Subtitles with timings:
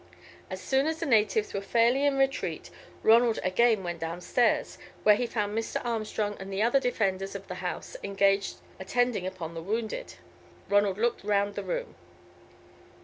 [0.49, 2.71] As soon as the natives were fairly in retreat
[3.03, 5.79] Ronald again went downstairs, where he found Mr.
[5.85, 10.15] Armstrong and the other defenders of the house engaged attending upon the wounded.
[10.67, 11.93] Ronald looked round the room.